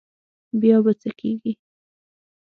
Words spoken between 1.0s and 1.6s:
څه کېږي.